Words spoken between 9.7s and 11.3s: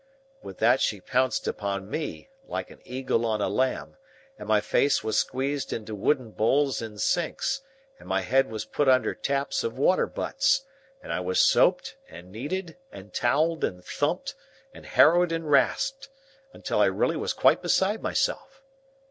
water butts, and I